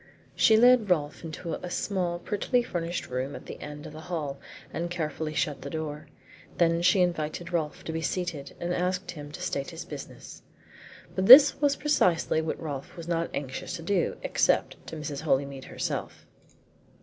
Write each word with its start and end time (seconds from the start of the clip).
She 0.35 0.57
led 0.57 0.89
Rolfe 0.89 1.23
to 1.31 1.53
a 1.63 1.69
small, 1.69 2.17
prettily 2.17 2.63
furnished 2.63 3.07
room 3.11 3.35
at 3.35 3.45
the 3.45 3.59
end 3.61 3.85
of 3.85 3.93
the 3.93 4.01
hall, 4.01 4.39
and 4.73 4.89
carefully 4.89 5.35
shut 5.35 5.61
the 5.61 5.69
door. 5.69 6.07
Then 6.57 6.81
she 6.81 7.01
invited 7.03 7.53
Rolfe 7.53 7.83
to 7.83 7.93
be 7.93 8.01
seated, 8.01 8.55
and 8.59 8.73
asked 8.73 9.11
him 9.11 9.31
to 9.31 9.39
state 9.43 9.69
his 9.69 9.85
business. 9.85 10.41
But 11.13 11.27
this 11.27 11.61
was 11.61 11.75
precisely 11.75 12.41
what 12.41 12.59
Rolfe 12.59 12.97
was 12.97 13.07
not 13.07 13.29
anxious 13.35 13.73
to 13.73 13.83
do 13.83 14.17
except 14.23 14.83
to 14.87 14.95
Mrs. 14.97 15.21
Holymead 15.21 15.65
herself. 15.65 16.25